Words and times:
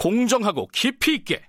공정하고 0.00 0.66
깊이 0.72 1.14
있게. 1.16 1.42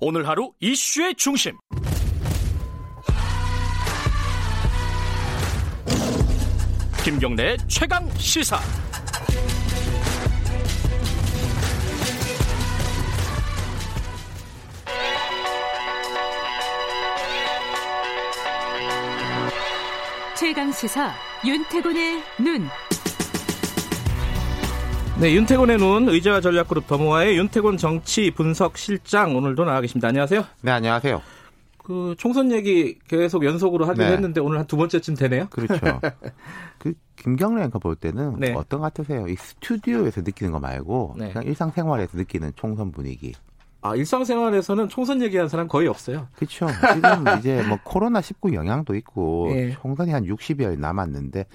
오늘 0.00 0.26
하루 0.26 0.52
이슈의 0.58 1.14
중심. 1.14 1.56
김경래의 7.04 7.58
최강 7.68 8.10
시사. 8.16 8.58
최강 20.36 20.72
시사 20.72 21.14
윤태곤의 21.44 22.22
눈. 22.40 22.68
네, 25.20 25.34
윤태곤의 25.34 25.78
눈 25.78 26.08
의제와 26.08 26.40
전략그룹 26.40 26.86
더모아의 26.86 27.36
윤태곤 27.38 27.76
정치 27.76 28.30
분석 28.30 28.78
실장 28.78 29.34
오늘도 29.34 29.64
나와 29.64 29.80
계십니다. 29.80 30.08
안녕하세요. 30.08 30.44
네, 30.62 30.70
안녕하세요. 30.70 31.20
그 31.78 32.14
총선 32.18 32.52
얘기 32.52 32.96
계속 33.08 33.44
연속으로 33.44 33.84
하기로 33.86 34.06
네. 34.06 34.12
했는데 34.12 34.40
오늘 34.40 34.58
한 34.58 34.66
두 34.66 34.76
번째쯤 34.76 35.14
되네요. 35.16 35.48
그렇죠. 35.50 35.80
그 36.78 36.92
김경래 37.16 37.64
앵커 37.64 37.78
볼 37.80 37.96
때는 37.96 38.38
네. 38.38 38.52
어떤 38.54 38.78
것 38.80 38.92
같으세요? 38.94 39.26
이 39.26 39.34
스튜디오에서 39.34 40.20
느끼는 40.20 40.52
거 40.52 40.60
말고 40.60 41.16
네. 41.18 41.30
그냥 41.32 41.44
일상생활에서 41.48 42.16
느끼는 42.18 42.52
총선 42.54 42.92
분위기. 42.92 43.32
아, 43.80 43.94
일상생활에서는 43.94 44.88
총선 44.88 45.22
얘기하는 45.22 45.48
사람 45.48 45.68
거의 45.68 45.86
없어요. 45.88 46.28
그렇죠. 46.34 46.66
지금 46.94 47.24
이제 47.38 47.62
뭐 47.62 47.78
코로나 47.84 48.20
19 48.20 48.52
영향도 48.52 48.94
있고 48.96 49.48
예. 49.52 49.72
총선이 49.72 50.10
한 50.12 50.24
60여일 50.24 50.78
남았는데 50.78 51.46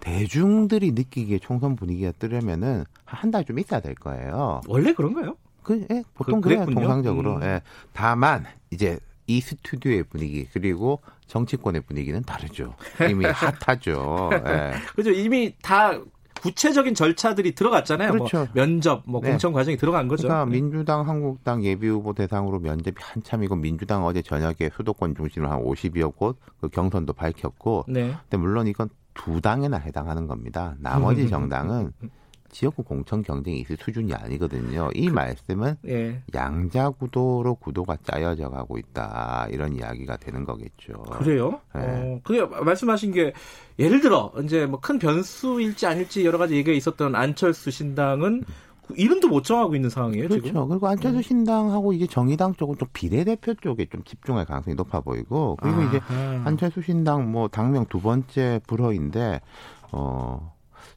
대중들이 0.00 0.92
느끼기에 0.92 1.38
총선 1.38 1.76
분위기가 1.76 2.12
뜨려면은 2.12 2.84
한 3.04 3.30
달 3.30 3.44
좀 3.44 3.58
있어야 3.58 3.80
될 3.80 3.94
거예요. 3.94 4.60
원래 4.68 4.92
그런가요? 4.92 5.36
그, 5.62 5.86
예, 5.90 6.02
보통 6.14 6.40
그- 6.40 6.48
그래요. 6.50 6.66
통상적으로. 6.66 7.36
음. 7.36 7.42
예. 7.42 7.60
다만, 7.92 8.44
이제 8.70 8.98
이 9.26 9.40
스튜디오의 9.40 10.04
분위기, 10.04 10.46
그리고 10.52 11.00
정치권의 11.26 11.82
분위기는 11.82 12.20
다르죠. 12.22 12.74
이미 13.08 13.24
핫하죠. 13.30 14.30
예. 14.46 14.72
그죠? 14.96 15.10
이미 15.10 15.54
다 15.62 15.92
구체적인 16.40 16.94
절차들이 16.94 17.54
들어갔잖아요. 17.54 18.14
뭐 18.14 18.26
그렇죠. 18.26 18.50
면접, 18.54 19.02
뭐 19.06 19.20
네. 19.20 19.30
공천 19.30 19.52
과정이 19.52 19.76
들어간 19.76 20.08
거죠. 20.08 20.26
그러니까 20.28 20.44
네. 20.46 20.60
민주당, 20.60 21.06
한국당 21.08 21.62
예비 21.64 21.88
후보 21.88 22.12
대상으로 22.14 22.58
면접이 22.60 22.96
한참이고 22.98 23.56
민주당 23.56 24.04
어제 24.04 24.22
저녁에 24.22 24.70
수도권 24.74 25.14
중심으로 25.14 25.50
한 25.50 25.62
50여 25.62 26.16
곳 26.16 26.38
그 26.60 26.68
경선도 26.68 27.12
밝혔고 27.14 27.84
네. 27.88 28.14
근데 28.22 28.36
물론 28.36 28.66
이건 28.66 28.88
두 29.14 29.40
당에나 29.40 29.78
해당하는 29.78 30.26
겁니다. 30.26 30.74
나머지 30.78 31.26
정당은 31.28 31.92
지역구 32.50 32.82
공천 32.82 33.22
경쟁이 33.22 33.60
있을 33.60 33.76
수준이 33.80 34.12
아니거든요. 34.12 34.90
이 34.94 35.08
말씀은 35.10 35.76
예. 35.88 36.22
양자 36.34 36.90
구도로 36.90 37.54
구도가 37.56 37.96
짜여져 38.04 38.50
가고 38.50 38.76
있다 38.78 39.46
이런 39.50 39.74
이야기가 39.76 40.16
되는 40.18 40.44
거겠죠. 40.44 40.94
그래요? 41.12 41.60
네. 41.74 41.80
어, 41.82 42.20
그게 42.24 42.44
말씀하신 42.44 43.12
게 43.12 43.32
예를 43.78 44.00
들어 44.00 44.32
이제 44.44 44.66
뭐 44.66 44.80
큰 44.80 44.98
변수일지 44.98 45.86
아닐지 45.86 46.24
여러 46.26 46.38
가지 46.38 46.54
얘기가 46.54 46.74
있었던 46.76 47.14
안철수 47.14 47.70
신당은 47.70 48.44
이름도 48.96 49.28
못 49.28 49.44
정하고 49.44 49.76
있는 49.76 49.88
상황이에요 49.88 50.26
그렇죠. 50.26 50.46
지금. 50.48 50.68
그리고 50.68 50.88
안철수 50.88 51.22
신당하고 51.22 51.92
이제 51.92 52.06
정의당 52.08 52.54
쪽은 52.54 52.76
좀 52.78 52.88
비례대표 52.92 53.54
쪽에 53.54 53.86
좀 53.86 54.02
집중할 54.04 54.46
가능성이 54.46 54.74
높아 54.74 55.00
보이고 55.00 55.56
그리고 55.62 55.82
이제 55.82 56.00
아하. 56.08 56.42
안철수 56.46 56.82
신당 56.82 57.30
뭐 57.30 57.46
당명 57.46 57.86
두 57.86 58.00
번째 58.00 58.60
불허인데 58.66 59.40
어 59.92 60.52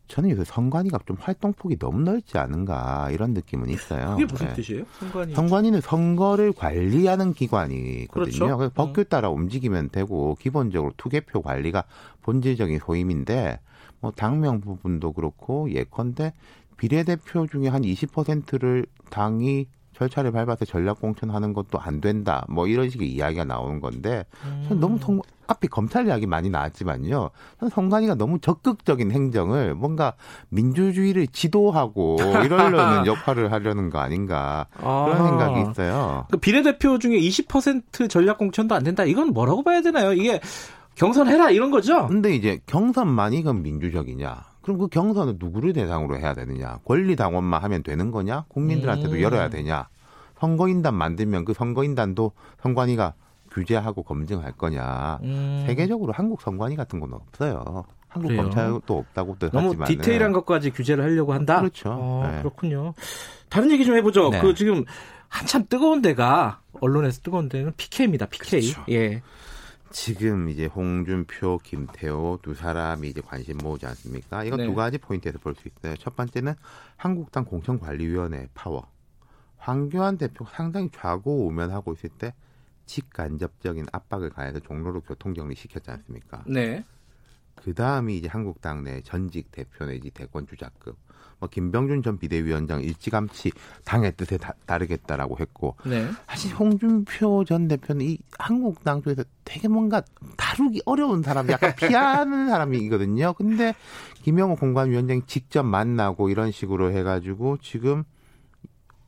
저는 0.08 0.30
요새 0.32 0.44
선관위가 0.44 1.00
좀 1.06 1.18
활동폭이 1.20 1.80
너무 1.80 2.02
넓지 2.02 2.38
않은가 2.38 3.10
이런 3.12 3.34
느낌은 3.34 3.70
있어요. 3.70 4.12
그게 4.12 4.26
무슨 4.26 4.48
네. 4.48 4.54
뜻이에요? 4.54 4.84
선관위. 5.00 5.34
선관위는 5.34 5.82
선거를 5.82 6.52
관리하는 6.52 7.34
기관이거든요. 7.34 8.08
그렇죠. 8.12 8.58
그래서 8.58 8.72
법규 8.76 9.06
따라 9.06 9.30
움직이면 9.30 9.90
되고 9.90 10.36
기본적으로 10.36 10.94
투개표 10.98 11.42
관리가 11.42 11.86
본질적인 12.22 12.80
소임인데 12.80 13.60
뭐 14.02 14.12
당명 14.12 14.62
부분도 14.62 15.14
그렇고 15.14 15.72
예컨대 15.72 16.34
비례대표 16.78 17.48
중에 17.48 17.70
한 17.70 17.84
20%를 17.84 18.86
당이 19.10 19.68
절차를 19.94 20.32
밟아서 20.32 20.66
전략 20.66 21.00
공천하는 21.00 21.54
것도 21.54 21.80
안 21.80 22.02
된다. 22.02 22.46
뭐 22.50 22.68
이런 22.68 22.90
식의 22.90 23.10
이야기가 23.10 23.46
나오는 23.46 23.80
건데 23.80 24.26
저는 24.68 24.80
너무 24.80 24.98
성, 25.00 25.22
앞에 25.48 25.68
검찰 25.68 26.08
이야기 26.08 26.26
많이 26.26 26.50
나왔지만요. 26.50 27.30
선관위가 27.72 28.16
너무 28.16 28.40
적극적인 28.40 29.12
행정을 29.12 29.76
뭔가 29.76 30.14
민주주의를 30.50 31.28
지도하고 31.28 32.18
이러려는 32.46 33.06
역할을 33.06 33.52
하려는 33.52 33.90
거 33.90 34.00
아닌가 34.00 34.68
그런 34.76 35.12
아. 35.12 35.28
생각이 35.28 35.72
있어요. 35.72 36.28
그 36.32 36.38
비례대표 36.38 37.00
중에 37.00 37.18
20% 37.20 38.10
전략 38.10 38.38
공천도 38.38 38.76
안 38.76 38.84
된다. 38.84 39.04
이건 39.04 39.34
뭐라고 39.34 39.64
봐야 39.64 39.82
되나요? 39.82 40.14
이게 40.14 40.40
경선해라 40.96 41.50
이런 41.52 41.72
거죠? 41.72 42.08
근데 42.08 42.36
이제 42.36 42.60
경선만이 42.68 43.42
그럼 43.42 43.64
민주적이냐? 43.64 44.44
그럼 44.62 44.78
그 44.78 44.88
경선은 44.88 45.38
누구를 45.40 45.74
대상으로 45.74 46.18
해야 46.18 46.34
되느냐? 46.34 46.80
권리당원만 46.86 47.62
하면 47.64 47.84
되는 47.84 48.12
거냐? 48.12 48.46
국민들한테도 48.48 49.16
음. 49.16 49.22
열어야 49.22 49.50
되냐? 49.50 49.88
선거인단 50.40 50.94
만들면 50.96 51.46
그 51.46 51.54
선거인단도 51.54 52.32
선관위가 52.62 53.14
규제하고 53.54 54.04
검증할 54.04 54.54
거냐? 54.54 55.20
음. 55.24 55.64
세계적으로 55.68 56.14
한국 56.14 56.42
선관위 56.42 56.76
같은 56.76 57.00
건 57.00 57.14
없어요. 57.14 57.86
한국 58.08 58.28
그래요? 58.30 58.44
검찰도 58.44 58.98
없다고들 58.98 59.50
너무 59.52 59.70
하지만 59.70 59.88
디테일한 59.88 60.32
것까지 60.34 60.72
규제를 60.72 61.04
하려고 61.04 61.34
한다. 61.34 61.60
그렇죠. 61.60 61.90
어, 61.92 62.28
네. 62.30 62.40
그렇군요. 62.40 62.94
다른 63.50 63.72
얘기 63.72 63.86
좀 63.86 63.96
해보죠. 63.96 64.30
네. 64.30 64.42
그 64.42 64.54
지금 64.54 64.84
한참 65.28 65.66
뜨거운 65.68 66.02
데가 66.02 66.62
언론에서 66.82 67.22
뜨거운 67.22 67.50
데는 67.50 67.74
PK입니다. 67.78 68.28
PK. 68.28 68.62
그렇죠. 68.72 68.84
예. 68.92 69.22
지금 69.90 70.50
이제 70.50 70.66
홍준표, 70.66 71.60
김태호 71.64 72.40
두 72.42 72.56
사람이 72.56 73.08
이제 73.08 73.22
관심 73.22 73.58
모으지 73.60 73.86
않습니까? 73.86 74.44
이건 74.44 74.60
네. 74.60 74.66
두 74.66 74.74
가지 74.74 74.98
포인트에서 74.98 75.38
볼 75.40 75.54
수 75.56 75.68
있어요. 75.68 75.96
첫 75.98 76.16
번째는 76.16 76.54
한국당 76.98 77.46
공천관리위원회 77.46 78.48
파워. 78.56 78.88
황교안 79.58 80.18
대표가 80.18 80.52
상당히 80.56 80.90
좌고 80.92 81.48
우면하고 81.48 81.94
있을 81.94 82.10
때 82.10 82.34
직간접적인 82.86 83.86
압박을 83.92 84.30
가해서 84.30 84.60
종로로 84.60 85.02
교통정리 85.02 85.56
시켰지 85.56 85.92
않습니까? 85.92 86.44
네. 86.48 86.84
그 87.56 87.74
다음이 87.74 88.18
이제 88.18 88.28
한국당 88.28 88.84
내 88.84 89.02
전직 89.02 89.52
대표 89.52 89.86
내지 89.86 90.10
대권 90.10 90.48
주자급. 90.48 90.98
뭐 91.40 91.50
김병준 91.50 92.04
전 92.04 92.18
비대위원장 92.18 92.82
일찌감치 92.82 93.52
당의 93.84 94.16
뜻에 94.16 94.38
다, 94.38 94.54
따르겠다라고 94.66 95.38
했고 95.40 95.76
네. 95.86 96.08
사실 96.28 96.54
홍준표 96.56 97.44
전 97.46 97.68
대표는 97.68 98.06
이 98.06 98.18
한국당 98.40 99.02
쪽에서 99.02 99.24
되게 99.44 99.68
뭔가 99.68 100.02
다루기 100.38 100.82
어려운 100.86 101.22
사람, 101.22 101.50
약간 101.50 101.76
피하는 101.76 102.48
사람이거든요. 102.50 103.34
근데 103.34 103.76
김영호 104.24 104.56
공관위원장이 104.56 105.24
직접 105.28 105.64
만나고 105.64 106.30
이런 106.30 106.52
식으로 106.52 106.92
해가지고 106.92 107.58
지금 107.62 108.04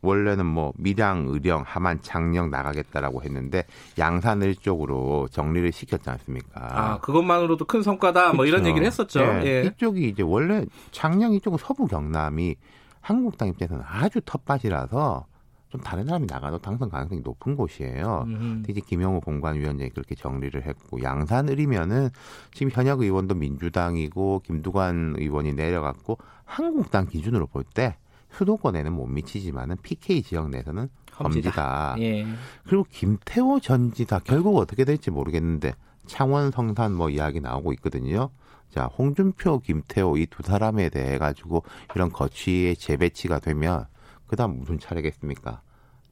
원래는 0.05 0.45
뭐 0.45 0.71
밀양, 0.77 1.25
의령, 1.27 1.63
함안, 1.65 1.99
장령 2.01 2.49
나가겠다라고 2.51 3.23
했는데 3.23 3.63
양산을 3.97 4.55
쪽으로 4.55 5.27
정리를 5.31 5.71
시켰지 5.71 6.09
않습니까? 6.09 6.49
아, 6.55 6.99
그것만으로도 6.99 7.65
큰 7.65 7.81
성과다. 7.83 8.33
뭐 8.33 8.45
이런. 8.45 8.65
얘기를 8.65 8.85
했었죠. 8.87 9.19
예, 9.21 9.41
예. 9.45 9.63
이쪽이 9.67 10.07
이제 10.09 10.23
원래 10.23 10.65
장량 10.91 11.33
이쪽은 11.33 11.57
서부 11.59 11.87
경남이 11.87 12.55
한국당 13.01 13.49
입장에서는 13.49 13.83
아주 13.87 14.19
텃밭이라서 14.25 15.25
좀 15.69 15.81
다른 15.81 16.05
사람이 16.05 16.25
나가도 16.27 16.59
당선 16.59 16.89
가능성이 16.89 17.21
높은 17.21 17.55
곳이에요. 17.55 18.23
음. 18.27 18.63
이제 18.67 18.81
김영호 18.81 19.19
공관위원장이 19.21 19.89
그렇게 19.91 20.15
정리를 20.15 20.59
했고 20.65 21.01
양산을이면은 21.03 22.09
지금 22.53 22.71
현역 22.71 23.01
의원도 23.01 23.35
민주당이고 23.35 24.41
김두관 24.45 25.15
의원이 25.17 25.53
내려갔고 25.53 26.17
한국당 26.45 27.07
기준으로 27.07 27.47
볼 27.47 27.63
때 27.73 27.97
수도권에는 28.31 28.91
못 28.93 29.05
미치지만은 29.07 29.77
PK 29.81 30.21
지역 30.23 30.49
내에서는. 30.49 30.89
험지다. 31.17 31.95
예. 31.99 32.25
그리고 32.67 32.85
김태호 32.89 33.61
전지다 33.61 34.19
결국 34.25 34.57
어떻게 34.57 34.83
될지 34.83 35.11
모르겠는데 35.11 35.73
창원 36.05 36.51
성산 36.51 36.93
뭐 36.93 37.09
이야기 37.09 37.39
나오고 37.39 37.71
있거든요. 37.73 38.29
자 38.69 38.85
홍준표 38.97 39.59
김태호 39.59 40.17
이 40.17 40.25
두 40.25 40.43
사람에 40.43 40.89
대해 40.89 41.17
가지고 41.17 41.63
이런 41.95 42.11
거취의 42.11 42.75
재배치가 42.75 43.39
되면 43.39 43.85
그다음 44.27 44.59
무슨 44.59 44.77
차례겠습니까? 44.77 45.61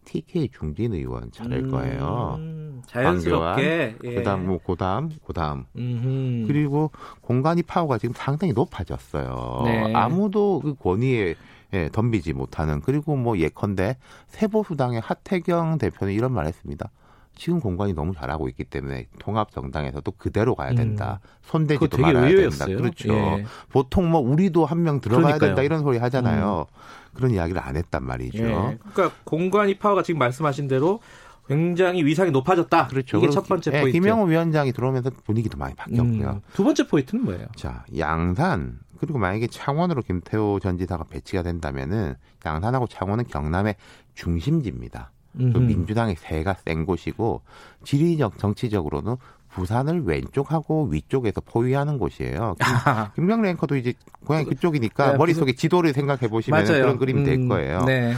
TK 0.06 0.50
중진 0.58 0.94
의원 0.94 1.32
차례일 1.32 1.70
거예요. 1.70 2.36
음, 2.40 2.82
자연스럽게. 2.86 3.98
예. 4.04 4.16
그다음 4.16 4.48
뭐 4.48 4.60
그다음 4.66 5.10
그다음 5.26 5.66
음흠. 5.78 6.48
그리고 6.48 6.92
공간이 7.22 7.64
파워가 7.64 7.98
지금 7.98 8.14
상당히 8.16 8.54
높아졌어요. 8.54 9.62
네. 9.66 9.94
아무도 9.94 10.62
그 10.62 10.76
권위에 10.76 11.36
예, 11.74 11.90
덤비지 11.92 12.34
못하는 12.34 12.82
그리고 12.82 13.16
뭐 13.16 13.38
예컨대 13.38 13.98
세보수당의 14.28 15.02
하태경 15.02 15.78
대표는 15.80 16.14
이런 16.14 16.32
말했습니다. 16.34 16.90
지금 17.36 17.60
공관이 17.60 17.94
너무 17.94 18.14
잘하고 18.14 18.48
있기 18.50 18.64
때문에 18.64 19.08
통합 19.18 19.52
정당에서도 19.52 20.12
그대로 20.20 20.54
가야 20.54 20.76
된다. 20.76 21.20
음. 21.24 21.28
손대지도 21.42 21.98
말아야 21.98 22.28
의외였어요. 22.28 22.68
된다. 22.68 22.82
그렇죠. 22.84 23.12
예. 23.40 23.46
보통 23.72 24.12
뭐 24.12 24.22
우리도 24.22 24.66
한 24.68 24.84
명 24.84 25.02
들어가야 25.02 25.24
그러니까요. 25.38 25.50
음. 25.50 25.56
된다 25.56 25.64
이런 25.64 25.82
소리 25.82 25.98
하잖아요. 25.98 26.68
그런 27.16 27.32
이야기를 27.32 27.60
안 27.60 27.76
했단 27.76 28.04
말이죠. 28.04 28.38
예. 28.38 28.78
그러니까 28.94 29.12
공관이 29.24 29.80
파워가 29.80 30.04
지금 30.04 30.20
말씀하신 30.20 30.68
대로 30.68 31.00
굉장히 31.48 32.06
위상이 32.06 32.30
높아졌다. 32.30 32.88
그렇죠. 32.88 33.18
이게 33.18 33.30
첫 33.32 33.48
번째 33.48 33.72
예, 33.74 33.82
포인트. 33.82 34.00
김영호 34.00 34.26
위원장이 34.26 34.72
들어오면서 34.72 35.10
분위기도 35.26 35.58
많이 35.58 35.74
바뀌었고요. 35.76 36.30
음, 36.30 36.42
두 36.54 36.64
번째 36.64 36.86
포인트는 36.88 37.26
뭐예요? 37.26 37.48
자, 37.56 37.84
양산 37.98 38.78
그리고 39.04 39.20
만약에 39.20 39.48
창원으로 39.48 40.02
김태호 40.02 40.62
전 40.62 40.78
지사가 40.78 41.04
배치가 41.04 41.44
된다면은 41.44 42.16
양산하고 42.46 42.88
창원은 42.88 43.26
경남의 43.28 43.76
중심지입니다. 44.14 45.12
그 45.36 45.44
음흠. 45.44 45.58
민주당의 45.58 46.16
세가 46.18 46.54
센 46.66 46.86
곳이고 46.86 47.42
지리적 47.84 48.38
정치적으로는 48.38 49.18
부산을 49.50 50.04
왼쪽하고 50.06 50.86
위쪽에서 50.86 51.42
포위하는 51.42 51.98
곳이에요. 51.98 52.56
김- 52.60 52.66
김명래 53.16 53.50
앵커도 53.50 53.76
이제 53.76 53.94
고향이 54.26 54.46
그쪽이니까 54.46 55.12
네, 55.12 55.18
머릿속에 55.18 55.52
지도를 55.54 55.92
생각해 55.94 56.30
보시면. 56.30 56.64
그런 56.66 56.98
그림이 56.98 57.24
될 57.26 57.34
음, 57.40 57.50
거예요. 57.50 57.84
네. 57.84 58.14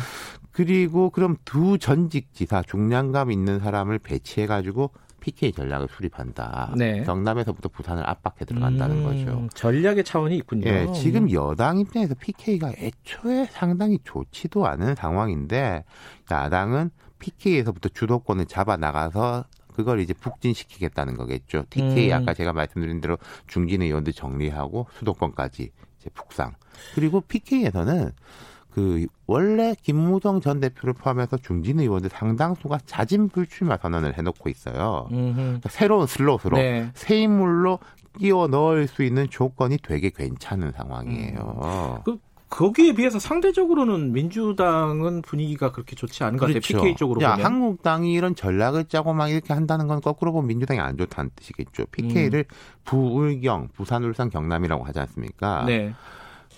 그리고 0.51 1.09
그럼 1.09 1.35
두 1.45 1.79
전직 1.79 2.31
지사 2.33 2.61
중량감 2.61 3.31
있는 3.31 3.59
사람을 3.59 3.97
배치해 3.99 4.45
가지고 4.45 4.91
PK 5.25 5.53
전략을 5.53 5.87
수립한다. 5.87 6.75
네. 6.77 7.01
경남에서부터 7.01 7.69
부산을 7.69 8.07
압박해 8.07 8.45
들어간다는 8.45 8.97
음, 8.97 9.03
거죠. 9.03 9.47
전략의 9.55 10.03
차원이 10.03 10.37
있군요. 10.37 10.67
예, 10.67 10.91
지금 10.93 11.31
여당 11.31 11.79
입장에서 11.79 12.13
PK가 12.13 12.73
애초에 12.77 13.47
상당히 13.49 13.97
좋지도 14.03 14.67
않은 14.67 14.93
상황인데 14.93 15.83
야당은 16.29 16.91
PK에서부터 17.17 17.89
주도권을 17.89 18.45
잡아 18.45 18.77
나가서 18.77 19.45
그걸 19.73 19.99
이제 19.99 20.13
북진시키겠다는 20.13 21.17
거겠죠. 21.17 21.63
TK 21.71 22.11
음. 22.11 22.13
아까 22.13 22.35
제가 22.35 22.53
말씀드린 22.53 23.01
대로 23.01 23.17
중진 23.47 23.81
의원들 23.81 24.13
정리하고 24.13 24.85
수도권까지 24.99 25.71
이제 25.99 26.09
북상. 26.13 26.53
그리고 26.93 27.21
PK에서는 27.21 28.11
그 28.75 29.05
원래 29.25 29.73
김무성 29.81 30.41
전 30.41 30.59
대표를 30.59 30.93
포함해서 30.93 31.37
중진 31.37 31.79
의원들 31.79 32.09
상당수가 32.09 32.79
자진 32.85 33.29
불출마 33.29 33.77
선언을 33.77 34.17
해놓고 34.17 34.49
있어요. 34.49 35.07
그러니까 35.09 35.69
새로운 35.69 36.07
슬롯으로 36.07 36.57
네. 36.57 36.91
새 36.93 37.21
인물로 37.21 37.79
끼워 38.19 38.47
넣을 38.47 38.87
수 38.87 39.03
있는 39.03 39.29
조건이 39.29 39.77
되게 39.81 40.09
괜찮은 40.09 40.73
상황이에요. 40.75 42.01
그 42.03 42.17
거기에 42.49 42.93
비해서 42.95 43.17
상대적으로는 43.17 44.11
민주당은 44.11 45.21
분위기가 45.21 45.71
그렇게 45.71 45.95
좋지 45.95 46.25
않은 46.25 46.37
것 46.37 46.47
같아요. 46.47 46.59
PK 46.59 46.95
쪽으로 46.97 47.21
야, 47.21 47.31
보면. 47.31 47.45
한국당이 47.45 48.11
이런 48.13 48.35
전략을 48.35 48.85
짜고 48.85 49.13
막 49.13 49.29
이렇게 49.29 49.53
한다는 49.53 49.87
건 49.87 50.01
거꾸로 50.01 50.33
보면 50.33 50.47
민주당이 50.47 50.81
안 50.81 50.97
좋다는 50.97 51.31
뜻이겠죠. 51.33 51.85
PK를 51.91 52.43
부울경, 52.83 53.69
부산, 53.73 54.03
울산, 54.03 54.29
경남이라고 54.29 54.83
하지 54.83 54.99
않습니까? 54.99 55.63
네. 55.65 55.93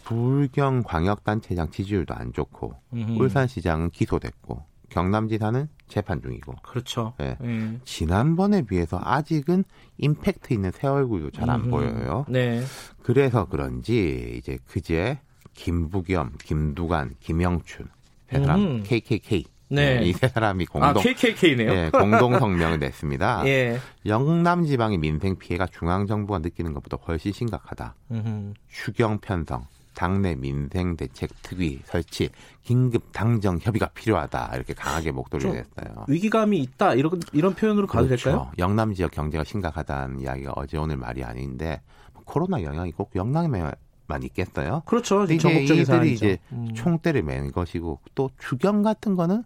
부울경 0.07 0.83
광역단체장 0.83 1.69
지지율도 1.69 2.13
안 2.13 2.31
좋고 2.31 2.73
음흠. 2.93 3.21
울산시장은 3.21 3.89
기소됐고 3.89 4.63
경남지사는 4.89 5.67
재판 5.89 6.21
중이고 6.21 6.53
그렇죠. 6.63 7.13
네. 7.17 7.37
예. 7.43 7.79
지난번에 7.83 8.61
비해서 8.61 9.01
아직은 9.03 9.65
임팩트 9.97 10.53
있는 10.53 10.71
새 10.71 10.87
얼굴도 10.87 11.31
잘 11.31 11.49
안. 11.49 11.69
보여요. 11.69 12.25
네. 12.29 12.63
그래서 13.03 13.45
그런지 13.49 14.35
이제 14.37 14.57
그제 14.65 15.19
김부겸, 15.53 16.37
김두관, 16.41 17.15
김영춘 17.19 17.87
세 18.29 18.39
사람 18.39 18.59
음. 18.61 18.83
KKK 18.83 19.43
네. 19.69 20.05
이세 20.05 20.29
사람이 20.29 20.67
아, 20.69 20.93
공동 20.93 21.03
KKK네요. 21.03 21.69
예, 21.69 21.89
공동 21.91 22.39
성명을 22.39 22.79
냈습니다. 22.79 23.43
예. 23.47 23.77
영남 24.05 24.63
지방의 24.63 24.99
민생 24.99 25.35
피해가 25.35 25.67
중앙 25.67 26.07
정부가 26.07 26.39
느끼는 26.39 26.73
것보다 26.73 26.95
훨씬 27.05 27.33
심각하다. 27.33 27.93
음흠. 28.11 28.53
추경 28.69 29.17
편성, 29.19 29.65
당내 29.97 30.35
민생 30.35 30.95
대책 30.95 31.31
특위 31.41 31.81
설치, 31.83 32.29
긴급 32.61 33.11
당정 33.11 33.57
협의가 33.59 33.87
필요하다. 33.87 34.51
이렇게 34.53 34.75
강하게 34.75 35.11
목도리를 35.11 35.51
좀 35.51 35.57
냈어요. 35.57 36.05
위기감이 36.07 36.59
있다. 36.59 36.93
이런 36.93 37.19
이런 37.33 37.55
표현으로 37.55 37.87
가도 37.87 38.05
그렇죠. 38.05 38.23
될까요? 38.25 38.51
영남 38.59 38.93
지역 38.93 39.09
경제가 39.09 39.43
심각하다는 39.43 40.19
이야기가 40.19 40.53
어제 40.55 40.77
오늘 40.77 40.97
말이 40.97 41.23
아닌데 41.23 41.81
코로나 42.25 42.61
영향이 42.61 42.91
꼭 42.91 43.09
영남에만 43.15 43.73
있겠어요? 44.21 44.83
그렇죠. 44.85 45.23
이게 45.23 45.63
이들이 45.63 45.83
사안이죠. 45.83 46.13
이제 46.13 46.37
음. 46.51 46.67
총대를 46.75 47.23
매는 47.23 47.51
것이고 47.51 47.99
또 48.13 48.29
추경 48.37 48.83
같은 48.83 49.15
거는 49.15 49.43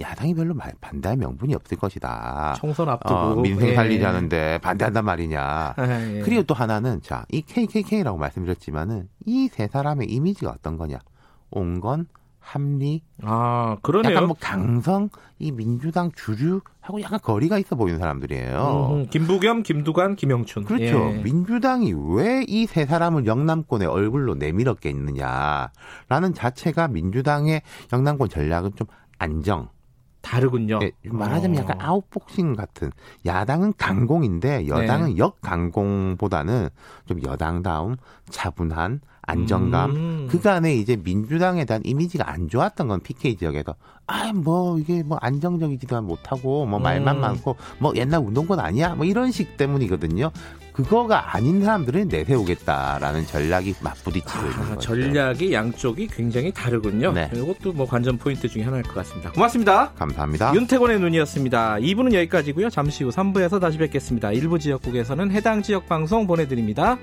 야당이 0.00 0.34
별로 0.34 0.54
말- 0.54 0.72
반대할 0.80 1.16
명분이 1.18 1.54
없을 1.54 1.76
것이다. 1.78 2.54
총선 2.56 2.88
앞두고 2.88 3.14
어, 3.14 3.34
민생 3.36 3.68
예. 3.68 3.74
살리자는데 3.74 4.58
반대한단 4.58 5.04
말이냐. 5.04 5.74
예. 5.78 6.20
그리고 6.24 6.42
또 6.42 6.54
하나는 6.54 7.00
자, 7.02 7.24
이 7.30 7.42
KKK라고 7.42 8.18
말씀드렸지만은 8.18 9.08
이 9.26 9.48
세 9.52 9.68
사람의 9.68 10.08
이미지가 10.10 10.50
어떤 10.50 10.76
거냐? 10.76 10.98
온건 11.50 12.06
합리, 12.40 13.02
아 13.22 13.78
그러네요. 13.80 14.14
약간 14.16 14.26
뭐 14.26 14.36
강성, 14.38 15.08
이 15.38 15.50
민주당 15.50 16.12
주류하고 16.12 17.00
약간 17.00 17.18
거리가 17.22 17.56
있어 17.58 17.74
보이는 17.74 17.98
사람들이에요. 17.98 18.88
음, 18.92 19.06
김부겸, 19.08 19.62
김두관, 19.62 20.14
김영춘. 20.16 20.64
그렇죠. 20.64 21.12
예. 21.14 21.22
민주당이 21.22 21.94
왜 21.94 22.44
이 22.46 22.66
세 22.66 22.84
사람을 22.84 23.24
영남권의 23.24 23.88
얼굴로 23.88 24.34
내밀었겠느냐라는 24.34 26.34
자체가 26.34 26.88
민주당의 26.88 27.62
영남권 27.92 28.28
전략은 28.28 28.72
좀 28.76 28.86
안정. 29.18 29.68
다르군요. 30.24 30.80
예, 30.82 30.90
말하자면 31.04 31.58
어. 31.58 31.62
약간 31.62 31.80
아웃복싱 31.80 32.54
같은 32.56 32.90
야당은 33.26 33.74
강공인데 33.76 34.66
여당은 34.66 35.10
네. 35.10 35.18
역강공보다는 35.18 36.70
좀 37.06 37.22
여당다움 37.22 37.96
차분한 38.30 39.00
안정감 39.22 39.90
음. 39.90 40.28
그간에 40.30 40.74
이제 40.74 40.96
민주당에 40.96 41.64
대한 41.64 41.82
이미지가 41.84 42.28
안 42.30 42.48
좋았던 42.48 42.88
건 42.88 43.00
PK 43.00 43.36
지역에서 43.36 43.74
아 44.06 44.32
뭐 44.32 44.78
이게 44.78 45.02
뭐 45.02 45.16
안정적이지도 45.20 46.02
못하고 46.02 46.66
뭐 46.66 46.78
말만 46.78 47.16
음. 47.16 47.20
많고 47.20 47.56
뭐 47.78 47.92
옛날 47.96 48.20
운동권 48.20 48.58
아니야 48.60 48.94
뭐 48.94 49.06
이런 49.06 49.30
식 49.30 49.56
때문이거든요. 49.56 50.30
그거가 50.74 51.36
아닌 51.36 51.64
사람들은 51.64 52.08
내세우겠다라는 52.08 53.26
전략이 53.26 53.76
맞부딪히고 53.80 54.38
있는 54.38 54.58
아, 54.58 54.68
거죠. 54.70 54.80
전략이 54.80 55.52
양쪽이 55.52 56.08
굉장히 56.08 56.52
다르군요. 56.52 57.12
네. 57.12 57.30
이것도 57.32 57.72
뭐 57.72 57.86
관전 57.86 58.18
포인트 58.18 58.48
중에 58.48 58.64
하나일 58.64 58.82
것 58.82 58.94
같습니다. 58.94 59.30
고맙습니다. 59.30 59.92
감사합니다. 59.92 60.52
윤태곤의 60.54 60.98
눈이었습니다. 60.98 61.76
2부는 61.76 62.12
여기까지고요. 62.14 62.70
잠시 62.70 63.04
후 63.04 63.10
3부에서 63.10 63.60
다시 63.60 63.78
뵙겠습니다. 63.78 64.32
일부 64.32 64.58
지역국에서는 64.58 65.30
해당 65.30 65.62
지역 65.62 65.86
방송 65.86 66.26
보내드립니다. 66.26 66.98